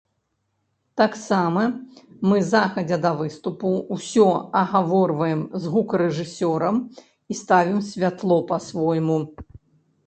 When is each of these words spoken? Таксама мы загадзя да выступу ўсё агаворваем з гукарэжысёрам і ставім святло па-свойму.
Таксама 1.01 1.61
мы 2.29 2.39
загадзя 2.53 2.97
да 3.03 3.11
выступу 3.21 3.73
ўсё 3.97 4.25
агаворваем 4.63 5.45
з 5.67 5.75
гукарэжысёрам 5.75 6.75
і 7.33 7.41
ставім 7.43 7.79
святло 7.93 8.37
па-свойму. 8.53 9.19